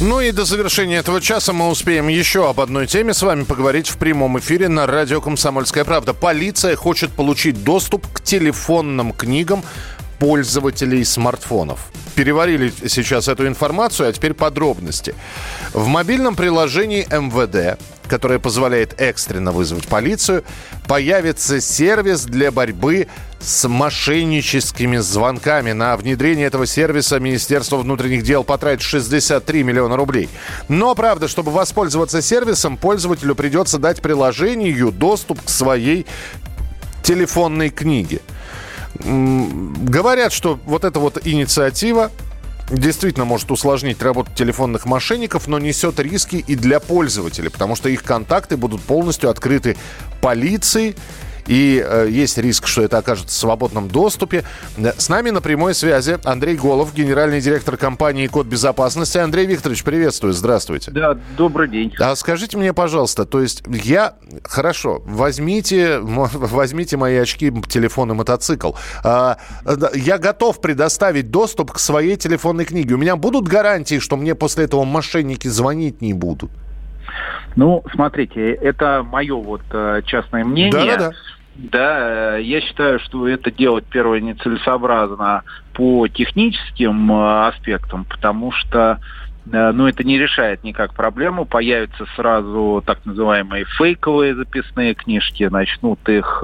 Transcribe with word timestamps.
Ну 0.00 0.20
и 0.20 0.30
до 0.30 0.44
завершения 0.44 0.98
этого 0.98 1.20
часа 1.20 1.52
мы 1.52 1.68
успеем 1.68 2.06
еще 2.06 2.48
об 2.48 2.60
одной 2.60 2.86
теме 2.86 3.12
с 3.12 3.22
вами 3.22 3.42
поговорить 3.42 3.88
в 3.88 3.98
прямом 3.98 4.38
эфире 4.38 4.68
на 4.68 4.86
радио 4.86 5.20
«Комсомольская 5.20 5.84
правда». 5.84 6.14
Полиция 6.14 6.76
хочет 6.76 7.10
получить 7.10 7.64
доступ 7.64 8.06
к 8.12 8.20
телефонным 8.20 9.12
книгам 9.12 9.64
пользователей 10.20 11.04
смартфонов. 11.04 11.90
Переварили 12.18 12.72
сейчас 12.88 13.28
эту 13.28 13.46
информацию, 13.46 14.08
а 14.08 14.12
теперь 14.12 14.34
подробности. 14.34 15.14
В 15.72 15.86
мобильном 15.86 16.34
приложении 16.34 17.06
МВД, 17.08 17.80
которое 18.08 18.40
позволяет 18.40 19.00
экстренно 19.00 19.52
вызвать 19.52 19.86
полицию, 19.86 20.42
появится 20.88 21.60
сервис 21.60 22.24
для 22.24 22.50
борьбы 22.50 23.06
с 23.38 23.68
мошенническими 23.68 24.96
звонками. 24.96 25.70
На 25.70 25.96
внедрение 25.96 26.48
этого 26.48 26.66
сервиса 26.66 27.20
Министерство 27.20 27.76
внутренних 27.76 28.24
дел 28.24 28.42
потратит 28.42 28.82
63 28.82 29.62
миллиона 29.62 29.94
рублей. 29.94 30.28
Но, 30.66 30.96
правда, 30.96 31.28
чтобы 31.28 31.52
воспользоваться 31.52 32.20
сервисом, 32.20 32.76
пользователю 32.76 33.36
придется 33.36 33.78
дать 33.78 34.02
приложению 34.02 34.90
доступ 34.90 35.40
к 35.44 35.48
своей 35.48 36.04
телефонной 37.04 37.70
книге. 37.70 38.22
Говорят, 38.94 40.32
что 40.32 40.58
вот 40.64 40.84
эта 40.84 40.98
вот 40.98 41.26
инициатива 41.26 42.10
действительно 42.70 43.24
может 43.24 43.50
усложнить 43.50 44.02
работу 44.02 44.30
телефонных 44.34 44.86
мошенников, 44.86 45.48
но 45.48 45.58
несет 45.58 45.98
риски 46.00 46.36
и 46.36 46.54
для 46.54 46.80
пользователей, 46.80 47.48
потому 47.48 47.76
что 47.76 47.88
их 47.88 48.02
контакты 48.02 48.56
будут 48.56 48.82
полностью 48.82 49.30
открыты 49.30 49.76
полиции. 50.20 50.96
И 51.48 51.82
э, 51.84 52.08
есть 52.10 52.36
риск, 52.38 52.66
что 52.66 52.82
это 52.82 52.98
окажется 52.98 53.34
в 53.34 53.38
свободном 53.38 53.88
доступе. 53.88 54.44
Э, 54.76 54.92
С 54.96 55.08
нами 55.08 55.30
на 55.30 55.40
прямой 55.40 55.74
связи 55.74 56.18
Андрей 56.24 56.56
Голов, 56.56 56.94
генеральный 56.94 57.40
директор 57.40 57.76
компании 57.76 58.26
«Код 58.26 58.46
безопасности». 58.46 59.16
Андрей 59.18 59.46
Викторович, 59.46 59.82
приветствую, 59.82 60.34
здравствуйте. 60.34 60.90
Да, 60.90 61.18
добрый 61.36 61.68
день. 61.68 61.94
А 61.98 62.14
скажите 62.16 62.58
мне, 62.58 62.72
пожалуйста, 62.74 63.24
то 63.24 63.40
есть 63.40 63.62
я... 63.66 64.14
Хорошо, 64.44 65.02
возьмите, 65.06 65.98
возьмите 66.02 66.98
мои 66.98 67.16
очки, 67.16 67.50
телефон 67.66 68.12
и 68.12 68.14
мотоцикл. 68.14 68.72
А, 69.02 69.38
да, 69.64 69.90
я 69.94 70.18
готов 70.18 70.60
предоставить 70.60 71.30
доступ 71.30 71.72
к 71.72 71.78
своей 71.78 72.16
телефонной 72.16 72.66
книге. 72.66 72.94
У 72.94 72.98
меня 72.98 73.16
будут 73.16 73.48
гарантии, 73.48 74.00
что 74.00 74.16
мне 74.16 74.34
после 74.34 74.64
этого 74.64 74.84
мошенники 74.84 75.48
звонить 75.48 76.02
не 76.02 76.12
будут? 76.12 76.50
Ну, 77.56 77.82
смотрите, 77.92 78.52
это 78.52 79.02
мое 79.02 79.34
вот 79.34 79.62
э, 79.72 80.02
частное 80.04 80.44
мнение. 80.44 80.72
Да-да-да. 80.72 81.10
Да, 81.10 81.16
э, 81.72 82.38
я 82.42 82.60
считаю, 82.60 83.00
что 83.00 83.28
это 83.28 83.50
делать 83.50 83.84
первое 83.90 84.20
нецелесообразно 84.20 85.42
по 85.72 86.08
техническим 86.08 87.12
э, 87.12 87.48
аспектам, 87.48 88.04
потому 88.04 88.52
что 88.52 88.98
э, 89.50 89.72
ну, 89.72 89.86
это 89.86 90.04
не 90.04 90.18
решает 90.18 90.64
никак 90.64 90.94
проблему. 90.94 91.44
Появятся 91.44 92.06
сразу 92.16 92.82
так 92.86 93.04
называемые 93.04 93.64
фейковые 93.76 94.34
записные 94.34 94.94
книжки, 94.94 95.44
начнут 95.44 96.06
их 96.08 96.42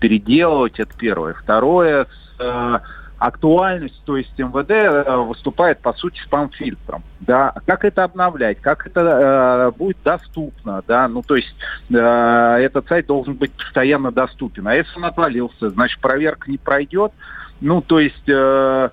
переделывать, 0.00 0.78
это 0.78 0.92
первое. 0.96 1.34
Второе, 1.34 2.06
с, 2.38 2.82
актуальность, 3.18 4.00
то 4.04 4.16
есть 4.16 4.36
МВД 4.38 4.70
э, 4.70 5.16
выступает, 5.16 5.80
по 5.80 5.92
сути, 5.92 6.20
спам-фильтром. 6.22 7.02
Да? 7.20 7.52
Как 7.66 7.84
это 7.84 8.04
обновлять, 8.04 8.60
как 8.60 8.86
это 8.86 9.00
э, 9.00 9.78
будет 9.78 9.98
доступно, 10.04 10.82
да, 10.86 11.08
ну, 11.08 11.22
то 11.22 11.36
есть 11.36 11.54
э, 11.90 11.96
этот 11.96 12.86
сайт 12.88 13.06
должен 13.06 13.34
быть 13.34 13.52
постоянно 13.52 14.12
доступен. 14.12 14.68
А 14.68 14.74
если 14.74 14.96
он 14.96 15.04
отвалился, 15.04 15.70
значит, 15.70 16.00
проверка 16.00 16.50
не 16.50 16.58
пройдет. 16.58 17.12
Ну, 17.60 17.82
то 17.82 17.98
есть 17.98 18.28
э, 18.28 18.90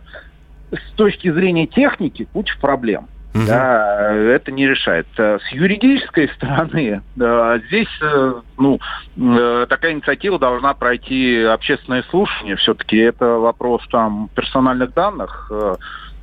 с 0.72 0.92
точки 0.96 1.32
зрения 1.32 1.68
техники 1.68 2.28
куча 2.34 2.58
проблем. 2.60 3.08
Мгм. 3.36 3.48
Да, 3.48 4.14
это 4.16 4.50
не 4.54 4.66
решает. 4.66 5.08
Э, 5.18 5.40
С 5.40 5.52
юридической 5.52 6.30
стороны 6.38 7.02
э, 7.20 7.60
здесь 7.68 7.90
э, 8.02 8.34
ну, 8.58 8.80
э, 9.18 9.66
такая 9.68 9.92
инициатива 9.92 10.40
должна 10.40 10.74
пройти 10.74 11.44
общественное 11.44 12.04
слушание. 12.10 12.56
Все-таки 12.56 12.96
это 12.96 13.26
вопрос 13.26 13.82
там 13.92 14.30
персональных 14.34 14.94
данных 14.94 15.52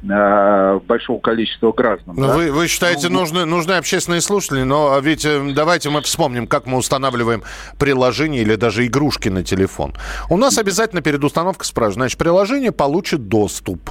большого 0.05 1.21
количества 1.21 1.71
граждан. 1.71 2.17
Ну, 2.17 2.27
да. 2.27 2.35
вы, 2.35 2.51
вы 2.51 2.67
считаете, 2.67 3.09
Ну, 3.09 3.21
нужны, 3.21 3.45
нужны 3.45 3.75
общественные 3.75 4.21
слушатели, 4.21 4.65
но 4.65 4.99
ведь 4.99 5.25
э, 5.25 5.53
давайте 5.55 5.91
мы 5.91 6.01
вспомним, 6.03 6.49
как 6.49 6.67
мы 6.67 6.79
устанавливаем 6.79 7.45
приложение 7.79 8.43
или 8.43 8.57
даже 8.57 8.85
игрушки 8.85 9.29
на 9.29 9.45
телефон. 9.45 9.95
У 10.29 10.37
нас 10.37 10.59
обязательно 10.59 11.03
перед 11.03 11.23
установкой 11.23 11.67
спрашивают, 11.67 11.95
значит, 11.95 12.19
приложение 12.19 12.73
получит 12.73 13.29
доступ 13.29 13.91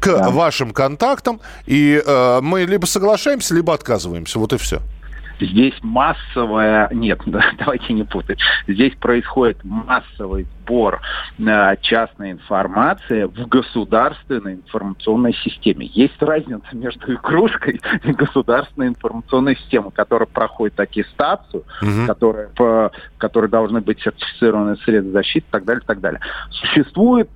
к 0.00 0.06
Да. 0.06 0.30
вашим 0.30 0.72
контактам, 0.72 1.40
и 1.66 2.02
э, 2.04 2.40
мы 2.42 2.62
либо 2.64 2.86
соглашаемся, 2.86 3.54
либо 3.54 3.74
отказываемся. 3.74 4.38
Вот 4.38 4.52
и 4.52 4.56
все. 4.56 4.80
Здесь 5.42 5.72
массовая... 5.80 6.90
Нет, 6.92 7.20
да, 7.26 7.42
давайте 7.58 7.94
не 7.94 8.02
путать. 8.04 8.38
Здесь 8.68 8.94
происходит 8.96 9.58
массовый 9.64 10.46
сбор 10.60 11.00
э, 11.38 11.76
частной 11.80 12.32
информации 12.32 13.24
в 13.24 13.48
государственной 13.48 14.54
информационной 14.56 15.32
системе. 15.34 15.86
Есть 15.86 16.20
разница 16.22 16.66
между 16.74 17.14
игрушкой 17.14 17.80
и 18.04 18.12
государственной 18.12 18.88
информационной 18.88 19.56
системой, 19.56 19.92
которая 19.92 20.26
проходит 20.26 20.78
аттестацию, 20.78 21.64
Мгм. 21.80 22.06
которые, 22.06 22.48
по- 22.48 22.92
которые 23.16 23.50
должны 23.50 23.80
быть 23.80 23.98
сертифицированы 24.02 24.76
средства 24.84 25.12
защиты 25.12 25.46
и 25.48 25.50
так 25.50 25.64
далее, 25.64 25.82
и 25.82 25.86
так 25.86 26.00
далее. 26.00 26.20
Существует 26.50 27.30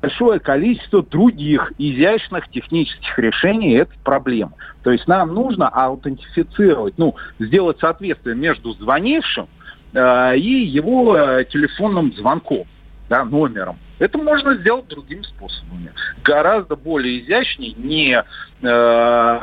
большое 0.00 0.40
количество 0.40 1.02
других 1.02 1.72
изящных 1.78 2.48
технических 2.50 3.18
решений 3.18 3.74
этой 3.74 3.98
проблемы. 4.04 4.52
То 4.82 4.90
есть 4.90 5.06
нам 5.06 5.34
нужно 5.34 5.68
аутентифицировать, 5.68 6.94
ну, 6.96 7.16
сделать 7.38 7.78
соответствие 7.80 8.36
между 8.36 8.72
звонившим 8.74 9.48
э, 9.94 10.36
и 10.36 10.64
его 10.66 11.16
э, 11.16 11.44
телефонным 11.44 12.12
звонком, 12.14 12.66
да, 13.08 13.24
номером. 13.24 13.78
Это 13.98 14.18
можно 14.18 14.54
сделать 14.56 14.88
другими 14.88 15.22
способами. 15.22 15.92
Гораздо 16.22 16.76
более 16.76 17.20
изящнее, 17.20 17.72
не 17.76 18.22
э, 18.62 19.40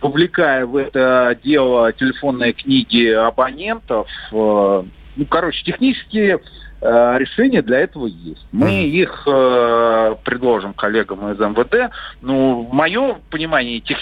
вовлекая 0.00 0.66
в 0.66 0.76
это 0.76 1.36
дело 1.42 1.92
телефонные 1.92 2.52
книги 2.52 3.08
абонентов. 3.08 4.08
э, 4.32 4.84
ну, 5.16 5.26
короче, 5.26 5.64
технические 5.64 6.40
решения 6.80 7.62
для 7.62 7.80
этого 7.80 8.06
есть. 8.06 8.46
Мы 8.52 8.66
Мгм. 8.66 8.86
их 8.86 9.22
э, 9.26 10.16
предложим 10.24 10.74
коллегам 10.74 11.30
из 11.32 11.38
МВД. 11.38 11.92
Ну, 12.20 12.62
в 12.62 12.72
моем 12.72 13.18
понимании, 13.30 13.80
тех- 13.80 13.98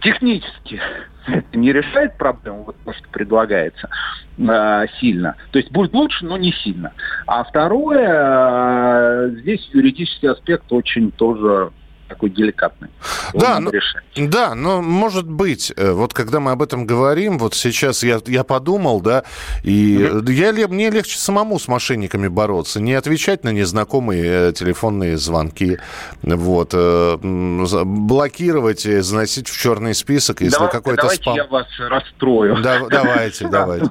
технически 0.00 0.80
это 1.26 1.56
не 1.58 1.72
решает 1.72 2.18
проблему, 2.18 2.64
вот 2.64 2.76
то, 2.84 2.92
что 2.92 3.08
предлагается 3.10 3.88
э, 4.38 4.86
сильно. 5.00 5.36
То 5.52 5.58
есть 5.58 5.70
будет 5.72 5.94
лучше, 5.94 6.26
но 6.26 6.36
не 6.36 6.52
сильно. 6.52 6.92
А 7.26 7.44
второе, 7.44 8.08
э, 8.08 9.30
здесь 9.40 9.68
юридический 9.72 10.28
аспект 10.28 10.70
очень 10.70 11.12
тоже 11.12 11.70
такой 12.12 12.30
деликатный. 12.30 12.88
Да, 13.34 13.54
надо 13.54 13.60
ну, 13.60 13.70
решать. 13.70 14.04
Да, 14.16 14.54
но 14.54 14.82
может 14.82 15.26
быть, 15.26 15.72
э, 15.74 15.92
вот 15.92 16.12
когда 16.12 16.38
мы 16.38 16.50
об 16.52 16.62
этом 16.62 16.86
говорим, 16.86 17.38
вот 17.38 17.54
сейчас 17.54 18.02
я, 18.02 18.20
я 18.26 18.44
подумал, 18.44 19.00
да, 19.00 19.24
и 19.62 19.98
э, 19.98 20.32
я, 20.32 20.52
мне 20.68 20.90
легче 20.90 21.18
самому 21.18 21.58
с 21.58 21.66
мошенниками 21.66 22.28
бороться, 22.28 22.80
не 22.80 22.92
отвечать 22.92 23.42
на 23.44 23.50
незнакомые 23.50 24.50
э, 24.50 24.52
телефонные 24.52 25.16
звонки, 25.16 25.78
вот, 26.22 26.70
э, 26.74 27.16
блокировать, 27.22 28.82
заносить 28.82 29.48
в 29.48 29.58
черный 29.58 29.94
список, 29.94 30.42
если 30.42 30.68
какой-то 30.70 31.02
давайте 31.02 31.22
спам. 31.22 31.36
я 31.36 31.46
вас 31.46 31.66
расстрою. 31.78 32.62
Да, 32.62 32.80
давайте, 32.90 33.48
давайте. 33.50 33.88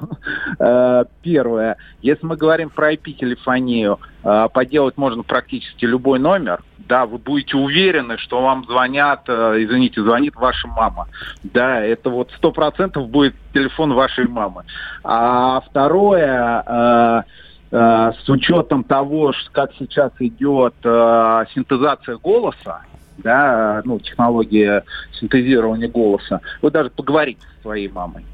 Э, 0.62 1.04
Первое. 1.22 1.76
Если 2.02 2.24
мы 2.24 2.36
говорим 2.36 2.70
про 2.70 2.92
IP-телефонию, 2.92 3.98
э, 4.22 4.48
поделать 4.52 4.96
можно 4.96 5.24
практически 5.24 5.84
любой 5.84 6.20
номер. 6.20 6.62
Да, 6.78 7.06
вы 7.06 7.18
будете 7.18 7.56
уверены, 7.56 8.16
что 8.18 8.40
вам 8.40 8.64
звонят, 8.64 9.24
э, 9.26 9.56
извините, 9.58 10.02
звонит 10.02 10.36
ваша 10.36 10.68
мама. 10.68 11.08
Да, 11.42 11.80
это 11.80 12.10
вот 12.10 12.30
сто 12.36 12.52
процентов 12.52 13.08
будет 13.08 13.34
телефон 13.52 13.92
вашей 13.92 14.28
мамы. 14.28 14.62
А 15.02 15.60
второе, 15.62 17.24
с 17.70 18.28
учетом 18.28 18.84
того, 18.84 19.32
как 19.52 19.70
сейчас 19.78 20.12
идет 20.18 20.74
синтезация 20.82 22.18
голоса, 22.18 22.82
да, 23.18 23.80
ну, 23.86 23.98
технология 23.98 24.84
синтезирования 25.18 25.88
голоса, 25.88 26.42
вы 26.60 26.70
даже 26.70 26.90
поговорите 26.90 27.40
со 27.56 27.62
своей 27.62 27.88
мамой. 27.88 28.24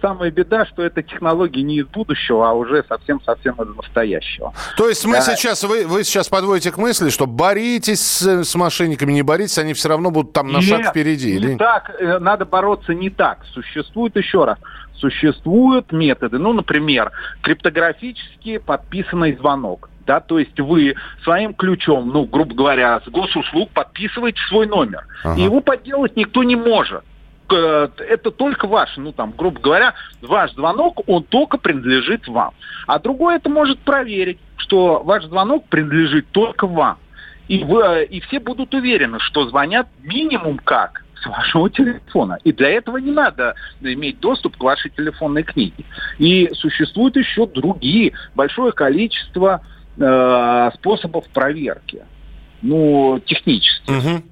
Самая 0.00 0.30
беда, 0.30 0.66
что 0.66 0.82
эта 0.82 1.02
технология 1.02 1.62
не 1.62 1.76
из 1.76 1.86
будущего, 1.86 2.48
а 2.48 2.52
уже 2.52 2.84
совсем-совсем 2.88 3.54
из 3.62 3.76
настоящего. 3.76 4.52
То 4.76 4.88
есть 4.88 5.04
мы 5.06 5.20
сейчас, 5.20 5.62
вы, 5.62 5.86
вы 5.86 6.02
сейчас 6.04 6.28
подводите 6.28 6.72
к 6.72 6.78
мысли, 6.78 7.10
что 7.10 7.26
боритесь 7.26 8.00
с, 8.00 8.44
с 8.44 8.54
мошенниками, 8.54 9.12
не 9.12 9.22
боритесь, 9.22 9.58
они 9.58 9.74
все 9.74 9.88
равно 9.88 10.10
будут 10.10 10.32
там 10.32 10.48
на 10.48 10.58
Нет, 10.58 10.64
шаг 10.64 10.86
впереди. 10.88 11.32
Не 11.32 11.36
или... 11.36 11.56
так, 11.56 11.94
э, 11.98 12.18
надо 12.18 12.44
бороться 12.44 12.92
не 12.92 13.10
так. 13.10 13.44
Существует 13.52 14.16
еще 14.16 14.44
раз, 14.44 14.58
существуют 14.96 15.92
методы, 15.92 16.38
ну, 16.38 16.52
например, 16.52 17.12
криптографически 17.42 18.58
подписанный 18.58 19.36
звонок 19.36 19.88
да, 20.04 20.18
то 20.18 20.40
есть 20.40 20.58
вы 20.58 20.96
своим 21.22 21.54
ключом, 21.54 22.08
ну, 22.08 22.24
грубо 22.24 22.54
говоря, 22.54 23.00
с 23.06 23.08
госуслуг 23.08 23.70
подписываете 23.70 24.40
свой 24.48 24.66
номер, 24.66 25.06
ага. 25.22 25.38
и 25.38 25.44
его 25.44 25.60
подделать 25.60 26.16
никто 26.16 26.42
не 26.42 26.56
может 26.56 27.04
это 27.52 28.30
только 28.30 28.66
ваш, 28.66 28.96
ну 28.96 29.12
там, 29.12 29.32
грубо 29.36 29.60
говоря, 29.60 29.94
ваш 30.20 30.52
звонок, 30.52 31.08
он 31.08 31.24
только 31.24 31.58
принадлежит 31.58 32.28
вам. 32.28 32.54
А 32.86 32.98
другой 32.98 33.36
это 33.36 33.48
может 33.48 33.78
проверить, 33.80 34.38
что 34.56 35.02
ваш 35.02 35.24
звонок 35.24 35.66
принадлежит 35.68 36.26
только 36.32 36.66
вам. 36.66 36.98
И, 37.48 37.64
вы, 37.64 38.04
и 38.04 38.20
все 38.20 38.38
будут 38.40 38.72
уверены, 38.74 39.18
что 39.20 39.48
звонят 39.48 39.88
минимум 40.02 40.58
как 40.58 41.04
с 41.22 41.26
вашего 41.26 41.70
телефона. 41.70 42.38
И 42.44 42.52
для 42.52 42.70
этого 42.70 42.96
не 42.98 43.10
надо 43.10 43.54
иметь 43.80 44.20
доступ 44.20 44.56
к 44.56 44.62
вашей 44.62 44.90
телефонной 44.90 45.42
книге. 45.42 45.84
И 46.18 46.50
существует 46.54 47.16
еще 47.16 47.46
другие, 47.46 48.12
большое 48.34 48.72
количество 48.72 49.60
э, 49.96 50.70
способов 50.74 51.28
проверки. 51.28 52.02
Ну, 52.62 53.20
технически. 53.26 53.90
Угу. 53.90 54.22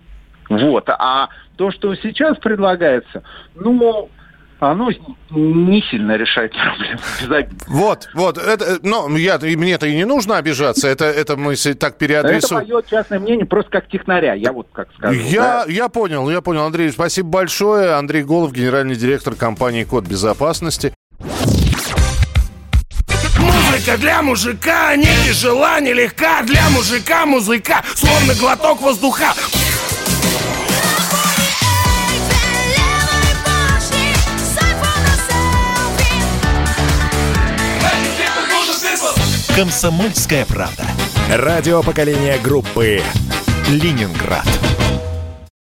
Вот. 0.51 0.89
А 0.89 1.29
то, 1.57 1.71
что 1.71 1.95
сейчас 1.95 2.37
предлагается, 2.39 3.23
ну, 3.55 4.11
оно 4.59 4.91
не 5.31 5.83
сильно 5.91 6.17
решает 6.17 6.53
проблему. 6.53 7.47
Вот, 7.69 8.09
вот, 8.15 8.37
это, 8.37 8.79
ну, 8.83 9.17
я, 9.17 9.39
мне-то 9.39 9.87
и 9.87 9.95
не 9.95 10.05
нужно 10.05 10.37
обижаться, 10.37 10.89
это, 10.89 11.05
это 11.05 11.37
мы 11.37 11.55
так 11.57 11.97
переадресуем. 11.99 12.63
Это 12.63 12.73
мое 12.73 12.83
частное 12.83 13.19
мнение, 13.21 13.47
просто 13.47 13.71
как 13.71 13.89
технаря, 13.89 14.35
я 14.35 14.53
вот 14.53 14.67
как 14.73 14.89
скажу. 14.97 15.19
Я, 15.21 15.65
да? 15.65 15.65
я 15.69 15.89
понял, 15.89 16.29
я 16.29 16.41
понял, 16.41 16.65
Андрей, 16.65 16.91
спасибо 16.91 17.29
большое. 17.29 17.93
Андрей 17.93 18.25
Голов, 18.25 18.53
генеральный 18.53 18.97
директор 18.97 19.35
компании 19.35 19.85
«Код 19.85 20.05
безопасности». 20.05 20.93
Музыка 23.39 23.97
для 23.99 24.21
мужика 24.23 24.97
не 24.97 25.07
тяжела, 25.27 25.81
не 25.81 25.95
легка 25.95 26.43
Для 26.43 26.69
мужика 26.71 27.25
музыка, 27.25 27.83
словно 27.95 28.35
глоток 28.35 28.81
воздуха 28.83 29.33
«Комсомольская 39.57 40.47
правда». 40.47 40.87
Радио 41.29 41.83
поколения 41.83 42.39
группы 42.39 43.03
«Ленинград». 43.69 44.47